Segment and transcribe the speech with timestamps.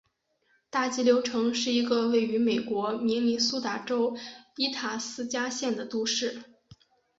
[0.71, 4.17] 大急流城是一个位于美国明尼苏达州
[4.57, 6.41] 伊塔斯加县的都市。